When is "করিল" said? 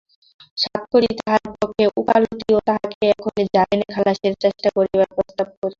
5.51-5.69